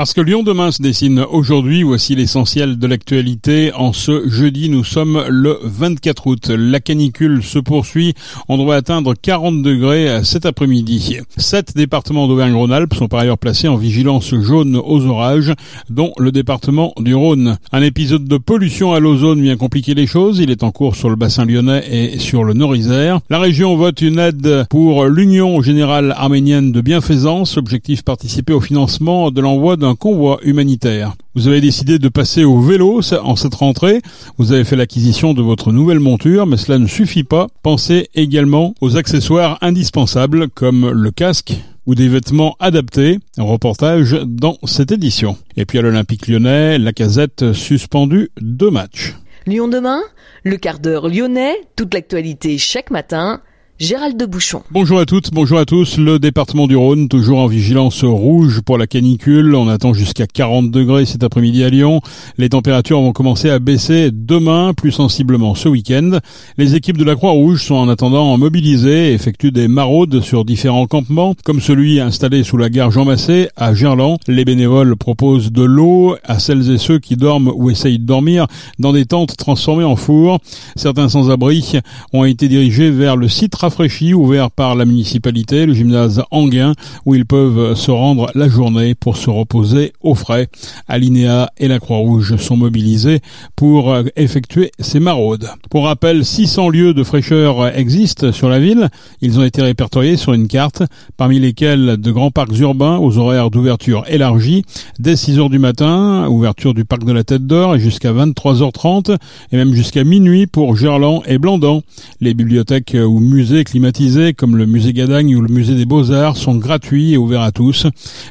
Parce 0.00 0.14
que 0.14 0.22
Lyon 0.22 0.42
demain 0.42 0.70
se 0.70 0.80
dessine 0.80 1.26
aujourd'hui, 1.30 1.82
voici 1.82 2.14
l'essentiel 2.14 2.78
de 2.78 2.86
l'actualité. 2.86 3.70
En 3.74 3.92
ce 3.92 4.26
jeudi, 4.30 4.70
nous 4.70 4.82
sommes 4.82 5.22
le 5.28 5.58
24 5.62 6.26
août. 6.26 6.48
La 6.48 6.80
canicule 6.80 7.42
se 7.42 7.58
poursuit. 7.58 8.14
On 8.48 8.56
devrait 8.56 8.78
atteindre 8.78 9.12
40 9.12 9.60
degrés 9.60 10.24
cet 10.24 10.46
après-midi. 10.46 11.18
Sept 11.36 11.76
départements 11.76 12.28
d'Auvergne-Rhône-Alpes 12.28 12.94
sont 12.94 13.08
par 13.08 13.20
ailleurs 13.20 13.36
placés 13.36 13.68
en 13.68 13.76
vigilance 13.76 14.34
jaune 14.34 14.80
aux 14.82 15.04
orages, 15.04 15.52
dont 15.90 16.14
le 16.16 16.32
département 16.32 16.94
du 16.98 17.14
Rhône. 17.14 17.58
Un 17.70 17.82
épisode 17.82 18.24
de 18.24 18.38
pollution 18.38 18.94
à 18.94 19.00
l'ozone 19.00 19.42
vient 19.42 19.58
compliquer 19.58 19.92
les 19.92 20.06
choses. 20.06 20.38
Il 20.38 20.50
est 20.50 20.62
en 20.62 20.70
cours 20.70 20.96
sur 20.96 21.10
le 21.10 21.16
bassin 21.16 21.44
lyonnais 21.44 21.84
et 21.90 22.18
sur 22.18 22.44
le 22.44 22.54
Nord-Isère. 22.54 23.20
La 23.28 23.38
région 23.38 23.76
vote 23.76 24.00
une 24.00 24.18
aide 24.18 24.64
pour 24.70 25.04
l'Union 25.04 25.60
générale 25.60 26.14
arménienne 26.16 26.72
de 26.72 26.80
bienfaisance. 26.80 27.58
Objectif 27.58 28.02
participer 28.02 28.54
au 28.54 28.62
financement 28.62 29.30
de 29.30 29.42
l'envoi 29.42 29.76
d'un 29.76 29.89
convoi 29.94 30.38
humanitaire. 30.42 31.14
Vous 31.34 31.48
avez 31.48 31.60
décidé 31.60 31.98
de 31.98 32.08
passer 32.08 32.44
au 32.44 32.60
vélo 32.60 33.00
en 33.22 33.36
cette 33.36 33.54
rentrée. 33.54 34.00
Vous 34.38 34.52
avez 34.52 34.64
fait 34.64 34.76
l'acquisition 34.76 35.34
de 35.34 35.42
votre 35.42 35.72
nouvelle 35.72 36.00
monture, 36.00 36.46
mais 36.46 36.56
cela 36.56 36.78
ne 36.78 36.86
suffit 36.86 37.24
pas. 37.24 37.46
Pensez 37.62 38.08
également 38.14 38.74
aux 38.80 38.96
accessoires 38.96 39.58
indispensables 39.60 40.48
comme 40.48 40.90
le 40.90 41.10
casque 41.10 41.54
ou 41.86 41.94
des 41.94 42.08
vêtements 42.08 42.56
adaptés. 42.60 43.18
Un 43.38 43.44
reportage 43.44 44.16
dans 44.26 44.58
cette 44.64 44.92
édition. 44.92 45.36
Et 45.56 45.64
puis 45.64 45.78
à 45.78 45.82
l'Olympique 45.82 46.28
lyonnais, 46.28 46.78
la 46.78 46.92
casette 46.92 47.52
suspendue 47.52 48.30
deux 48.40 48.70
matchs. 48.70 49.14
Lyon 49.46 49.68
demain, 49.68 50.00
le 50.44 50.56
quart 50.56 50.78
d'heure 50.78 51.08
lyonnais, 51.08 51.54
toute 51.76 51.94
l'actualité 51.94 52.58
chaque 52.58 52.90
matin 52.90 53.40
Gérald 53.80 54.18
de 54.18 54.26
Bouchon. 54.26 54.62
Bonjour 54.70 55.00
à 55.00 55.06
toutes, 55.06 55.30
bonjour 55.32 55.58
à 55.58 55.64
tous. 55.64 55.96
Le 55.96 56.18
département 56.18 56.66
du 56.66 56.76
Rhône, 56.76 57.08
toujours 57.08 57.38
en 57.38 57.46
vigilance 57.46 58.04
rouge 58.04 58.60
pour 58.60 58.76
la 58.76 58.86
canicule. 58.86 59.54
On 59.54 59.68
attend 59.68 59.94
jusqu'à 59.94 60.26
40 60.26 60.70
degrés 60.70 61.06
cet 61.06 61.24
après-midi 61.24 61.64
à 61.64 61.70
Lyon. 61.70 62.02
Les 62.36 62.50
températures 62.50 63.00
vont 63.00 63.12
commencer 63.12 63.48
à 63.48 63.58
baisser 63.58 64.10
demain, 64.12 64.74
plus 64.74 64.92
sensiblement 64.92 65.54
ce 65.54 65.70
week-end. 65.70 66.18
Les 66.58 66.74
équipes 66.74 66.98
de 66.98 67.04
la 67.04 67.16
Croix-Rouge 67.16 67.64
sont 67.64 67.76
en 67.76 67.88
attendant 67.88 68.36
mobilisées 68.36 69.12
et 69.12 69.14
effectuent 69.14 69.50
des 69.50 69.66
maraudes 69.66 70.20
sur 70.20 70.44
différents 70.44 70.86
campements, 70.86 71.34
comme 71.42 71.62
celui 71.62 72.00
installé 72.00 72.42
sous 72.42 72.58
la 72.58 72.68
gare 72.68 72.90
Jean 72.90 73.06
Massé 73.06 73.48
à 73.56 73.72
Gerland. 73.72 74.18
Les 74.28 74.44
bénévoles 74.44 74.94
proposent 74.94 75.52
de 75.52 75.62
l'eau 75.62 76.16
à 76.24 76.38
celles 76.38 76.70
et 76.70 76.76
ceux 76.76 76.98
qui 76.98 77.16
dorment 77.16 77.50
ou 77.54 77.70
essayent 77.70 77.98
de 77.98 78.04
dormir 78.04 78.46
dans 78.78 78.92
des 78.92 79.06
tentes 79.06 79.38
transformées 79.38 79.84
en 79.84 79.96
fours. 79.96 80.38
Certains 80.76 81.08
sans-abri 81.08 81.78
ont 82.12 82.26
été 82.26 82.46
dirigés 82.46 82.90
vers 82.90 83.16
le 83.16 83.28
site 83.28 83.56
rafraîchi 83.70 84.14
ouvert 84.14 84.50
par 84.50 84.74
la 84.74 84.84
municipalité, 84.84 85.64
le 85.64 85.74
gymnase 85.74 86.24
Anguin, 86.32 86.74
où 87.06 87.14
ils 87.14 87.24
peuvent 87.24 87.76
se 87.76 87.92
rendre 87.92 88.28
la 88.34 88.48
journée 88.48 88.96
pour 88.96 89.16
se 89.16 89.30
reposer 89.30 89.92
au 90.00 90.16
frais. 90.16 90.48
Alinéa 90.88 91.52
et 91.56 91.68
la 91.68 91.78
Croix-Rouge 91.78 92.34
sont 92.38 92.56
mobilisés 92.56 93.20
pour 93.54 93.94
effectuer 94.16 94.72
ces 94.80 94.98
maraudes. 94.98 95.48
Pour 95.70 95.84
rappel, 95.84 96.24
600 96.24 96.68
lieux 96.70 96.94
de 96.94 97.04
fraîcheur 97.04 97.68
existent 97.78 98.32
sur 98.32 98.48
la 98.48 98.58
ville. 98.58 98.88
Ils 99.20 99.38
ont 99.38 99.44
été 99.44 99.62
répertoriés 99.62 100.16
sur 100.16 100.32
une 100.32 100.48
carte, 100.48 100.82
parmi 101.16 101.38
lesquels 101.38 101.96
de 101.96 102.10
grands 102.10 102.32
parcs 102.32 102.58
urbains 102.58 102.98
aux 102.98 103.18
horaires 103.18 103.52
d'ouverture 103.52 104.02
élargis, 104.08 104.64
dès 104.98 105.14
6 105.14 105.38
heures 105.38 105.48
du 105.48 105.60
matin, 105.60 106.26
ouverture 106.28 106.74
du 106.74 106.84
parc 106.84 107.04
de 107.04 107.12
la 107.12 107.22
Tête 107.22 107.46
d'Or 107.46 107.78
jusqu'à 107.78 108.12
23h30, 108.12 109.16
et 109.52 109.56
même 109.56 109.74
jusqu'à 109.74 110.02
minuit 110.02 110.48
pour 110.48 110.76
Gerland 110.76 111.22
et 111.26 111.38
Blandan. 111.38 111.82
Les 112.20 112.34
bibliothèques 112.34 112.96
ou 113.00 113.20
musées 113.20 113.59
climatisés 113.64 114.34
comme 114.34 114.56
le 114.56 114.66
musée 114.66 114.92
Gadagne 114.92 115.36
ou 115.36 115.40
le 115.40 115.52
musée 115.52 115.74
des 115.74 115.84
Beaux-Arts 115.84 116.36
sont 116.36 116.56
gratuits 116.56 117.12
et 117.12 117.16
ouverts 117.16 117.42
à 117.42 117.52
tous. 117.52 117.86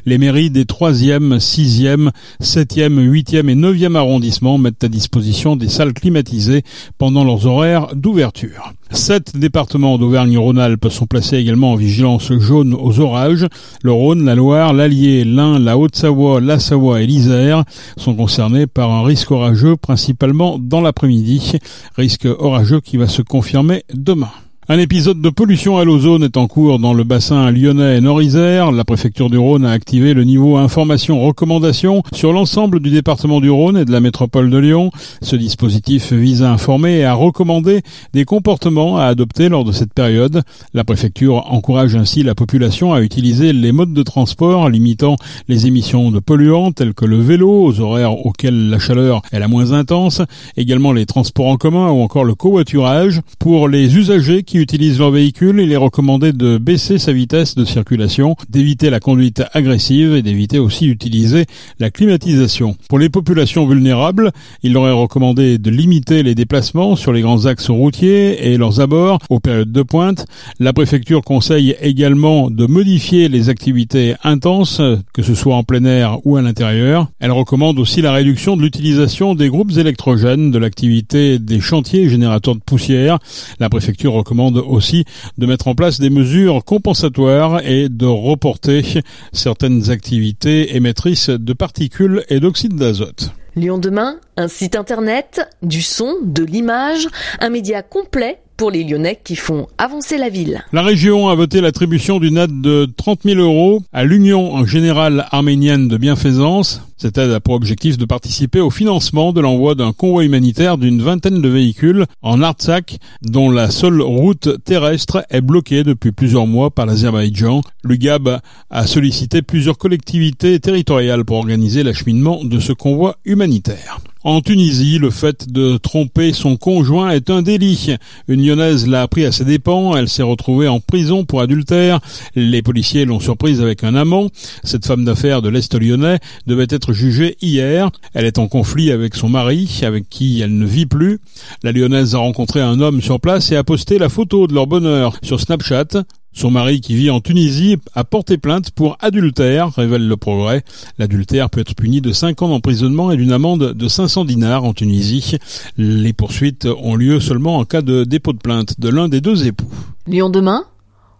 Les 0.06 0.18
mairies 0.18 0.50
des 0.50 0.64
3e, 0.64 1.38
6e, 1.38 2.10
7e, 2.42 3.10
8e 3.10 3.48
et 3.48 3.54
9e 3.54 3.96
arrondissements 3.96 4.58
mettent 4.58 4.84
à 4.84 4.88
disposition 4.88 5.56
des 5.56 5.68
salles 5.68 5.92
climatisées 5.92 6.62
pendant 6.98 7.24
leurs 7.24 7.46
horaires 7.46 7.94
d'ouverture. 7.94 8.72
Sept 8.92 9.36
départements 9.36 9.98
d'Auvergne-Rhône-Alpes 9.98 10.88
sont 10.88 11.06
placés 11.06 11.36
également 11.36 11.72
en 11.72 11.76
vigilance 11.76 12.32
jaune 12.32 12.74
aux 12.74 12.98
orages. 12.98 13.46
Le 13.82 13.92
Rhône, 13.92 14.24
la 14.24 14.34
Loire, 14.34 14.72
l'Allier, 14.72 15.24
l'Ain, 15.24 15.60
la 15.60 15.78
Haute-Savoie, 15.78 16.40
la 16.40 16.58
Savoie 16.58 17.00
et 17.00 17.06
l'Isère 17.06 17.64
sont 17.96 18.14
concernés 18.14 18.66
par 18.66 18.90
un 18.90 19.04
risque 19.04 19.30
orageux 19.30 19.76
principalement 19.76 20.58
dans 20.58 20.80
l'après-midi. 20.80 21.52
Risque 21.96 22.26
orageux 22.38 22.80
qui 22.80 22.96
va 22.96 23.06
se 23.06 23.22
confirmer 23.22 23.84
demain. 23.94 24.30
Un 24.72 24.78
épisode 24.78 25.20
de 25.20 25.30
pollution 25.30 25.78
à 25.78 25.84
l'ozone 25.84 26.22
est 26.22 26.36
en 26.36 26.46
cours 26.46 26.78
dans 26.78 26.94
le 26.94 27.02
bassin 27.02 27.50
lyonnais 27.50 27.96
et 27.96 28.00
nord-isère. 28.00 28.70
La 28.70 28.84
préfecture 28.84 29.28
du 29.28 29.36
Rhône 29.36 29.66
a 29.66 29.72
activé 29.72 30.14
le 30.14 30.22
niveau 30.22 30.58
information-recommandation 30.58 32.04
sur 32.12 32.32
l'ensemble 32.32 32.78
du 32.78 32.90
département 32.90 33.40
du 33.40 33.50
Rhône 33.50 33.78
et 33.78 33.84
de 33.84 33.90
la 33.90 33.98
métropole 33.98 34.48
de 34.48 34.58
Lyon. 34.58 34.92
Ce 35.22 35.34
dispositif 35.34 36.12
vise 36.12 36.44
à 36.44 36.52
informer 36.52 36.98
et 36.98 37.04
à 37.04 37.14
recommander 37.14 37.80
des 38.12 38.24
comportements 38.24 38.96
à 38.96 39.06
adopter 39.06 39.48
lors 39.48 39.64
de 39.64 39.72
cette 39.72 39.92
période. 39.92 40.42
La 40.72 40.84
préfecture 40.84 41.52
encourage 41.52 41.96
ainsi 41.96 42.22
la 42.22 42.36
population 42.36 42.92
à 42.92 43.00
utiliser 43.00 43.52
les 43.52 43.72
modes 43.72 43.92
de 43.92 44.04
transport 44.04 44.68
limitant 44.68 45.16
les 45.48 45.66
émissions 45.66 46.12
de 46.12 46.20
polluants 46.20 46.70
tels 46.70 46.94
que 46.94 47.06
le 47.06 47.18
vélo 47.18 47.64
aux 47.64 47.80
horaires 47.80 48.24
auxquels 48.24 48.70
la 48.70 48.78
chaleur 48.78 49.22
est 49.32 49.40
la 49.40 49.48
moins 49.48 49.72
intense, 49.72 50.22
également 50.56 50.92
les 50.92 51.06
transports 51.06 51.48
en 51.48 51.56
commun 51.56 51.90
ou 51.90 52.02
encore 52.02 52.22
le 52.22 52.36
covoiturage. 52.36 53.20
Pour 53.40 53.66
les 53.66 53.96
usagers 53.96 54.44
qui 54.44 54.59
utilisent 54.60 54.98
leur 54.98 55.10
véhicule, 55.10 55.60
il 55.60 55.72
est 55.72 55.76
recommandé 55.76 56.32
de 56.32 56.58
baisser 56.58 56.98
sa 56.98 57.12
vitesse 57.12 57.54
de 57.54 57.64
circulation, 57.64 58.36
d'éviter 58.48 58.90
la 58.90 59.00
conduite 59.00 59.42
agressive 59.52 60.14
et 60.14 60.22
d'éviter 60.22 60.58
aussi 60.58 60.86
d'utiliser 60.86 61.46
la 61.78 61.90
climatisation. 61.90 62.76
Pour 62.88 62.98
les 62.98 63.08
populations 63.08 63.66
vulnérables, 63.66 64.30
il 64.62 64.72
leur 64.72 64.86
est 64.86 64.92
recommandé 64.92 65.58
de 65.58 65.70
limiter 65.70 66.22
les 66.22 66.34
déplacements 66.34 66.96
sur 66.96 67.12
les 67.12 67.22
grands 67.22 67.46
axes 67.46 67.70
routiers 67.70 68.50
et 68.52 68.56
leurs 68.56 68.80
abords 68.80 69.18
aux 69.30 69.40
périodes 69.40 69.72
de 69.72 69.82
pointe. 69.82 70.26
La 70.58 70.72
préfecture 70.72 71.22
conseille 71.22 71.76
également 71.80 72.50
de 72.50 72.66
modifier 72.66 73.28
les 73.28 73.48
activités 73.48 74.14
intenses, 74.22 74.80
que 75.12 75.22
ce 75.22 75.34
soit 75.34 75.56
en 75.56 75.64
plein 75.64 75.84
air 75.84 76.18
ou 76.24 76.36
à 76.36 76.42
l'intérieur. 76.42 77.08
Elle 77.18 77.32
recommande 77.32 77.78
aussi 77.78 78.02
la 78.02 78.12
réduction 78.12 78.56
de 78.56 78.62
l'utilisation 78.62 79.34
des 79.34 79.48
groupes 79.48 79.76
électrogènes, 79.76 80.50
de 80.50 80.58
l'activité 80.58 81.38
des 81.38 81.60
chantiers 81.60 82.08
générateurs 82.08 82.54
de 82.54 82.60
poussière. 82.60 83.18
La 83.58 83.68
préfecture 83.68 84.12
recommande 84.12 84.49
aussi 84.58 85.04
de 85.38 85.46
mettre 85.46 85.68
en 85.68 85.74
place 85.74 86.00
des 86.00 86.10
mesures 86.10 86.64
compensatoires 86.64 87.60
et 87.64 87.88
de 87.88 88.06
reporter 88.06 89.02
certaines 89.32 89.90
activités 89.90 90.76
émettrices 90.76 91.30
de 91.30 91.52
particules 91.52 92.24
et 92.28 92.40
d'oxyde 92.40 92.74
d'azote. 92.74 93.32
Lyon 93.56 93.78
demain, 93.78 94.16
un 94.36 94.48
site 94.48 94.76
internet, 94.76 95.40
du 95.62 95.82
son, 95.82 96.14
de 96.22 96.44
l'image, 96.44 97.08
un 97.40 97.50
média 97.50 97.82
complet 97.82 98.40
pour 98.60 98.70
les 98.70 98.84
Lyonnais 98.84 99.18
qui 99.24 99.36
font 99.36 99.68
avancer 99.78 100.18
la 100.18 100.28
ville. 100.28 100.62
La 100.74 100.82
région 100.82 101.30
a 101.30 101.34
voté 101.34 101.62
l'attribution 101.62 102.20
d'une 102.20 102.36
aide 102.36 102.60
de 102.60 102.86
30 102.94 103.20
000 103.24 103.40
euros 103.40 103.80
à 103.90 104.04
l'Union 104.04 104.66
générale 104.66 105.26
arménienne 105.30 105.88
de 105.88 105.96
bienfaisance. 105.96 106.82
Cette 106.98 107.16
aide 107.16 107.30
a 107.30 107.40
pour 107.40 107.54
objectif 107.54 107.96
de 107.96 108.04
participer 108.04 108.60
au 108.60 108.68
financement 108.68 109.32
de 109.32 109.40
l'envoi 109.40 109.74
d'un 109.74 109.94
convoi 109.94 110.26
humanitaire 110.26 110.76
d'une 110.76 111.00
vingtaine 111.00 111.40
de 111.40 111.48
véhicules 111.48 112.04
en 112.20 112.42
Artsakh, 112.42 112.98
dont 113.22 113.50
la 113.50 113.70
seule 113.70 114.02
route 114.02 114.62
terrestre 114.62 115.24
est 115.30 115.40
bloquée 115.40 115.82
depuis 115.82 116.12
plusieurs 116.12 116.46
mois 116.46 116.70
par 116.70 116.84
l'Azerbaïdjan. 116.84 117.62
L'UGAB 117.82 118.40
a 118.68 118.86
sollicité 118.86 119.40
plusieurs 119.40 119.78
collectivités 119.78 120.60
territoriales 120.60 121.24
pour 121.24 121.38
organiser 121.38 121.82
l'acheminement 121.82 122.44
de 122.44 122.60
ce 122.60 122.74
convoi 122.74 123.16
humanitaire. 123.24 124.00
En 124.22 124.42
Tunisie, 124.42 124.98
le 124.98 125.08
fait 125.08 125.50
de 125.50 125.78
tromper 125.78 126.34
son 126.34 126.58
conjoint 126.58 127.08
est 127.08 127.30
un 127.30 127.40
délit. 127.40 127.96
Une 128.28 128.44
lyonnaise 128.44 128.86
l'a 128.86 129.00
appris 129.00 129.24
à 129.24 129.32
ses 129.32 129.46
dépens. 129.46 129.96
Elle 129.96 130.10
s'est 130.10 130.22
retrouvée 130.22 130.68
en 130.68 130.78
prison 130.78 131.24
pour 131.24 131.40
adultère. 131.40 132.00
Les 132.34 132.60
policiers 132.60 133.06
l'ont 133.06 133.18
surprise 133.18 133.62
avec 133.62 133.82
un 133.82 133.94
amant. 133.94 134.28
Cette 134.62 134.84
femme 134.84 135.06
d'affaires 135.06 135.40
de 135.40 135.48
l'Est 135.48 135.74
lyonnais 135.74 136.18
devait 136.46 136.66
être 136.68 136.92
jugée 136.92 137.38
hier. 137.40 137.90
Elle 138.12 138.26
est 138.26 138.38
en 138.38 138.46
conflit 138.46 138.92
avec 138.92 139.14
son 139.14 139.30
mari, 139.30 139.80
avec 139.84 140.10
qui 140.10 140.42
elle 140.42 140.58
ne 140.58 140.66
vit 140.66 140.84
plus. 140.84 141.18
La 141.62 141.72
lyonnaise 141.72 142.14
a 142.14 142.18
rencontré 142.18 142.60
un 142.60 142.78
homme 142.78 143.00
sur 143.00 143.20
place 143.20 143.50
et 143.52 143.56
a 143.56 143.64
posté 143.64 143.96
la 143.96 144.10
photo 144.10 144.46
de 144.46 144.52
leur 144.52 144.66
bonheur 144.66 145.16
sur 145.22 145.40
Snapchat. 145.40 146.04
Son 146.32 146.50
mari 146.50 146.80
qui 146.80 146.94
vit 146.94 147.10
en 147.10 147.20
Tunisie 147.20 147.76
a 147.94 148.04
porté 148.04 148.38
plainte 148.38 148.70
pour 148.70 148.96
adultère, 149.00 149.74
révèle 149.74 150.06
le 150.06 150.16
progrès. 150.16 150.64
L'adultère 150.98 151.50
peut 151.50 151.60
être 151.60 151.74
puni 151.74 152.00
de 152.00 152.12
5 152.12 152.42
ans 152.42 152.48
d'emprisonnement 152.48 153.10
et 153.10 153.16
d'une 153.16 153.32
amende 153.32 153.72
de 153.72 153.88
500 153.88 154.24
dinars 154.24 154.64
en 154.64 154.72
Tunisie. 154.72 155.38
Les 155.76 156.12
poursuites 156.12 156.66
ont 156.66 156.94
lieu 156.94 157.18
seulement 157.18 157.58
en 157.58 157.64
cas 157.64 157.82
de 157.82 158.04
dépôt 158.04 158.32
de 158.32 158.38
plainte 158.38 158.78
de 158.78 158.88
l'un 158.88 159.08
des 159.08 159.20
deux 159.20 159.46
époux. 159.46 159.70
Lyon 160.06 160.30
demain 160.30 160.64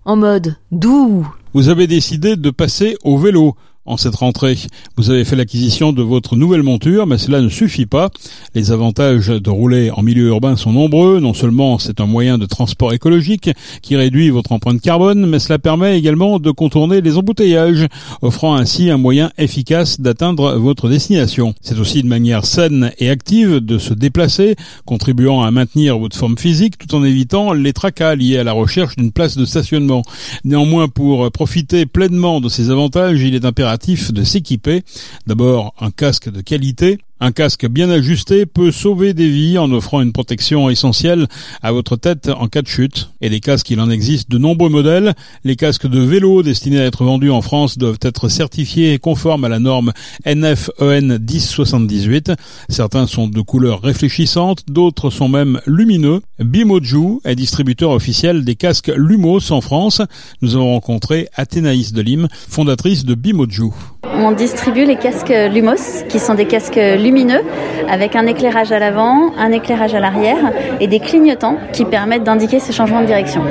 En 0.04 0.16
mode 0.16 0.56
doux. 0.70 1.26
Vous 1.54 1.68
avez 1.68 1.88
décidé 1.88 2.36
de 2.36 2.50
passer 2.50 2.96
au 3.02 3.18
vélo 3.18 3.56
En 3.90 3.96
cette 3.96 4.14
rentrée, 4.14 4.56
vous 4.96 5.10
avez 5.10 5.24
fait 5.24 5.34
l'acquisition 5.34 5.92
de 5.92 6.00
votre 6.00 6.36
nouvelle 6.36 6.62
monture, 6.62 7.08
mais 7.08 7.18
cela 7.18 7.40
ne 7.40 7.48
suffit 7.48 7.86
pas. 7.86 8.08
Les 8.54 8.70
avantages 8.70 9.26
de 9.26 9.50
rouler 9.50 9.90
en 9.90 10.04
milieu 10.04 10.28
urbain 10.28 10.54
sont 10.54 10.72
nombreux. 10.72 11.18
Non 11.18 11.34
seulement 11.34 11.76
c'est 11.80 12.00
un 12.00 12.06
moyen 12.06 12.38
de 12.38 12.46
transport 12.46 12.92
écologique 12.92 13.50
qui 13.82 13.96
réduit 13.96 14.30
votre 14.30 14.52
empreinte 14.52 14.80
carbone, 14.80 15.26
mais 15.26 15.40
cela 15.40 15.58
permet 15.58 15.98
également 15.98 16.38
de 16.38 16.52
contourner 16.52 17.00
les 17.00 17.16
embouteillages, 17.16 17.88
offrant 18.22 18.54
ainsi 18.54 18.90
un 18.90 18.96
moyen 18.96 19.32
efficace 19.38 20.00
d'atteindre 20.00 20.54
votre 20.54 20.88
destination. 20.88 21.54
C'est 21.60 21.80
aussi 21.80 21.98
une 21.98 22.06
manière 22.06 22.46
saine 22.46 22.92
et 23.00 23.10
active 23.10 23.56
de 23.56 23.76
se 23.78 23.92
déplacer, 23.92 24.54
contribuant 24.86 25.42
à 25.42 25.50
maintenir 25.50 25.98
votre 25.98 26.16
forme 26.16 26.38
physique 26.38 26.78
tout 26.78 26.94
en 26.94 27.02
évitant 27.02 27.54
les 27.54 27.72
tracas 27.72 28.14
liés 28.14 28.38
à 28.38 28.44
la 28.44 28.52
recherche 28.52 28.94
d'une 28.94 29.10
place 29.10 29.36
de 29.36 29.44
stationnement. 29.44 30.02
Néanmoins, 30.44 30.86
pour 30.86 31.28
profiter 31.32 31.86
pleinement 31.86 32.40
de 32.40 32.48
ces 32.48 32.70
avantages, 32.70 33.20
il 33.20 33.34
est 33.34 33.44
impératif 33.44 33.79
de 33.88 34.24
s'équiper. 34.24 34.82
D'abord 35.26 35.74
un 35.80 35.90
casque 35.90 36.30
de 36.30 36.40
qualité, 36.40 36.98
un 37.20 37.32
casque 37.32 37.66
bien 37.66 37.90
ajusté 37.90 38.46
peut 38.46 38.70
sauver 38.70 39.14
des 39.14 39.28
vies 39.28 39.58
en 39.58 39.70
offrant 39.72 40.00
une 40.00 40.12
protection 40.12 40.70
essentielle 40.70 41.26
à 41.62 41.70
votre 41.70 41.96
tête 41.96 42.30
en 42.34 42.48
cas 42.48 42.62
de 42.62 42.66
chute. 42.66 43.10
Et 43.20 43.28
des 43.28 43.40
casques, 43.40 43.70
il 43.70 43.80
en 43.80 43.90
existe 43.90 44.30
de 44.30 44.38
nombreux 44.38 44.70
modèles. 44.70 45.14
Les 45.44 45.56
casques 45.56 45.86
de 45.86 46.00
vélo 46.00 46.42
destinés 46.42 46.80
à 46.80 46.86
être 46.86 47.04
vendus 47.04 47.30
en 47.30 47.42
France 47.42 47.76
doivent 47.76 47.98
être 48.02 48.28
certifiés 48.28 48.98
conformes 48.98 49.44
à 49.44 49.48
la 49.48 49.58
norme 49.58 49.92
NFEN 50.26 51.18
1078. 51.18 52.32
Certains 52.68 53.06
sont 53.06 53.28
de 53.28 53.40
couleurs 53.42 53.82
réfléchissantes, 53.82 54.64
d'autres 54.68 55.10
sont 55.10 55.28
même 55.28 55.60
lumineux. 55.66 56.22
Bimoju 56.38 57.20
est 57.24 57.36
distributeur 57.36 57.90
officiel 57.90 58.44
des 58.44 58.54
casques 58.54 58.90
Lumos 58.96 59.52
en 59.52 59.60
France. 59.60 60.00
Nous 60.40 60.54
avons 60.54 60.72
rencontré 60.72 61.28
Athénaïs 61.34 61.92
Delim, 61.92 62.28
fondatrice 62.48 63.04
de 63.04 63.14
Bimoju. 63.14 63.70
On 64.02 64.32
distribue 64.32 64.84
les 64.84 64.96
casques 64.96 65.32
Lumos, 65.52 66.04
qui 66.08 66.18
sont 66.18 66.34
des 66.34 66.46
casques 66.46 66.80
lumineux, 67.10 67.42
avec 67.88 68.14
un 68.14 68.26
éclairage 68.26 68.70
à 68.70 68.78
l'avant, 68.78 69.32
un 69.36 69.50
éclairage 69.50 69.96
à 69.96 70.00
l'arrière 70.00 70.52
et 70.78 70.86
des 70.86 71.00
clignotants 71.00 71.56
qui 71.72 71.84
permettent 71.84 72.22
d'indiquer 72.22 72.60
ces 72.60 72.72
changements 72.72 73.00
de 73.00 73.06
direction. 73.06 73.42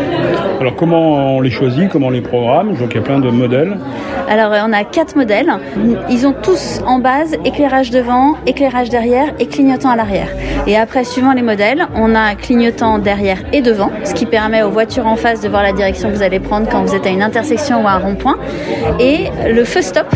Alors 0.61 0.75
comment 0.77 1.35
on 1.35 1.41
les 1.41 1.49
choisit, 1.49 1.89
comment 1.89 2.07
on 2.07 2.11
les 2.11 2.21
programme? 2.21 2.69
Je 2.73 2.79
vois 2.79 2.87
qu'il 2.87 3.01
y 3.01 3.03
a 3.03 3.05
plein 3.05 3.19
de 3.19 3.29
modèles. 3.29 3.77
Alors 4.29 4.53
on 4.65 4.71
a 4.71 4.85
quatre 4.85 5.17
modèles. 5.17 5.51
Ils 6.09 6.25
ont 6.25 6.33
tous 6.41 6.79
en 6.85 6.99
base 6.99 7.35
éclairage 7.43 7.91
devant, 7.91 8.35
éclairage 8.45 8.89
derrière 8.89 9.33
et 9.39 9.47
clignotant 9.47 9.89
à 9.89 9.97
l'arrière. 9.97 10.29
Et 10.67 10.77
après, 10.77 11.03
suivant 11.03 11.33
les 11.33 11.41
modèles, 11.41 11.87
on 11.95 12.15
a 12.15 12.35
clignotant 12.35 12.97
derrière 12.99 13.39
et 13.51 13.61
devant, 13.61 13.91
ce 14.05 14.13
qui 14.13 14.25
permet 14.25 14.63
aux 14.63 14.69
voitures 14.69 15.07
en 15.07 15.17
face 15.17 15.41
de 15.41 15.49
voir 15.49 15.63
la 15.63 15.73
direction 15.73 16.09
que 16.09 16.15
vous 16.15 16.23
allez 16.23 16.39
prendre 16.39 16.69
quand 16.69 16.81
vous 16.83 16.95
êtes 16.95 17.05
à 17.05 17.09
une 17.09 17.23
intersection 17.23 17.83
ou 17.83 17.87
à 17.87 17.91
un 17.91 17.99
rond-point. 17.99 18.37
Et 18.99 19.29
le 19.49 19.65
feu 19.65 19.81
stop 19.81 20.07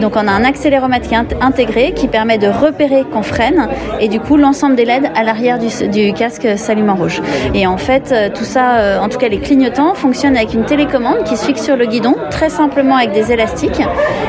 donc 0.00 0.16
on 0.16 0.26
a 0.26 0.32
un 0.32 0.44
accéléromètre 0.44 1.10
intégré 1.42 1.92
qui 1.92 2.08
permet 2.08 2.38
de 2.38 2.46
repérer 2.46 2.89
qu'on 3.12 3.22
freine 3.22 3.68
et 4.00 4.08
du 4.08 4.20
coup 4.20 4.36
l'ensemble 4.36 4.76
des 4.76 4.84
LED 4.84 5.10
à 5.14 5.22
l'arrière 5.22 5.58
du, 5.58 6.12
casque 6.12 6.46
s'allume 6.56 6.90
en 6.90 6.94
rouge. 6.96 7.20
Et 7.54 7.66
en 7.66 7.76
fait 7.76 8.12
euh, 8.12 8.28
tout 8.34 8.44
ça, 8.44 8.78
euh, 8.78 8.98
en 9.00 9.08
tout 9.08 9.18
cas 9.18 9.28
les 9.28 9.38
clignotants 9.38 9.94
fonctionnent 9.94 10.36
avec 10.36 10.54
une 10.54 10.64
télécommande 10.64 11.24
qui 11.24 11.36
se 11.36 11.46
fixe 11.46 11.62
sur 11.62 11.76
le 11.76 11.86
guidon 11.86 12.16
très 12.30 12.48
simplement 12.48 12.96
avec 12.96 13.12
des 13.12 13.32
élastiques 13.32 13.80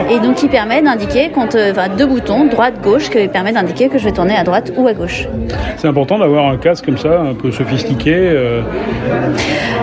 et 0.10 0.20
donc 0.20 0.36
qui 0.36 0.48
permet 0.48 0.82
d'indiquer 0.82 1.32
quand 1.34 1.56
euh, 1.56 1.72
enfin, 1.72 1.90
deux 1.90 2.06
boutons 2.06 2.46
droite 2.46 2.76
gauche 2.82 3.10
qui 3.10 3.28
permet 3.28 3.52
d'indiquer 3.52 3.90
que 3.90 3.98
je 3.98 4.06
vais 4.06 4.12
tourner 4.12 4.36
à 4.36 4.44
droite 4.44 4.72
ou 4.78 4.88
à 4.88 4.94
gauche. 4.94 5.28
C'est 5.78 5.88
important 5.88 6.20
d'avoir 6.20 6.48
un 6.48 6.58
casque 6.58 6.86
comme 6.86 6.98
ça 6.98 7.22
un 7.22 7.34
peu 7.34 7.52
sophistiqué 7.52 8.38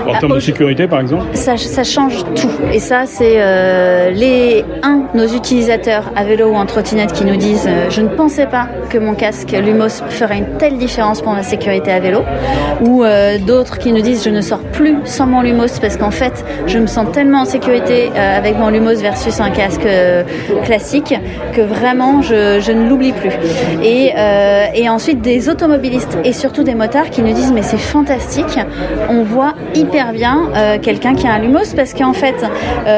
en 0.07 0.19
termes 0.19 0.35
de 0.35 0.41
sécurité 0.41 0.87
par 0.87 1.01
exemple. 1.01 1.25
Ça, 1.35 1.57
ça 1.57 1.85
change 1.85 2.25
tout 2.35 2.51
et 2.73 2.79
ça 2.79 3.07
c'est 3.07 4.13
les 4.13 4.65
un 4.83 4.99
nos 5.15 5.27
utilisateurs 5.27 6.05
à 6.17 6.25
vélo 6.25 6.51
ou 6.51 6.55
en 6.55 6.67
trottinette 6.67 7.13
qui 7.13 7.25
nous 7.25 7.37
disent 7.37 7.67
euh, 7.67 7.91
je 7.91 8.01
ne 8.01 8.09
pensais 8.09 8.47
pas 8.47 8.68
que 8.91 8.99
mon 8.99 9.15
casque 9.15 9.51
Lumos 9.53 10.03
ferait 10.09 10.39
une 10.39 10.59
telle 10.59 10.79
différence 10.79 11.21
pour 11.21 11.33
ma 11.33 11.43
sécurité 11.43 11.93
à 11.93 12.01
vélo. 12.01 12.23
Ou 12.81 13.05
euh, 13.05 13.39
d'autres 13.39 13.79
qui 13.79 13.93
nous 13.93 14.01
disent 14.01 14.25
je 14.25 14.31
ne 14.31 14.41
sors 14.41 14.61
plus 14.61 14.97
sans 15.05 15.27
mon 15.27 15.43
Lumos 15.43 15.79
parce 15.81 15.97
qu'en 15.97 16.11
fait 16.11 16.45
je 16.67 16.79
me 16.79 16.87
sens 16.87 17.07
tellement 17.13 17.43
en 17.43 17.45
sécurité 17.45 18.11
euh, 18.15 18.39
avec 18.39 18.57
mon 18.59 18.71
Lumos 18.71 18.97
versus 18.97 19.41
un 19.41 19.51
casque 19.51 19.87
classique 20.65 21.15
que 21.55 21.61
vraiment 21.61 22.23
je, 22.23 22.61
je 22.61 22.73
ne 22.73 22.89
l'oublie 22.89 23.13
plus. 23.13 23.33
Et, 23.83 24.13
et 24.75 24.89
ensuite 24.89 25.21
des 25.21 25.49
automobilistes 25.49 26.19
et 26.25 26.33
surtout 26.33 26.63
des 26.63 26.75
motards 26.75 27.11
qui 27.11 27.23
nous 27.23 27.33
disent 27.33 27.53
mais 27.53 27.63
c'est 27.63 27.79
fantastique. 27.79 28.59
On 29.09 29.23
voit 29.23 29.55
hyper 29.75 30.13
bien 30.13 30.51
quelqu'un 30.83 31.15
qui 31.15 31.27
a 31.27 31.33
un 31.33 31.39
Lumos 31.39 31.75
parce 31.77 31.95
qu'en 31.95 32.13
fait 32.13 32.37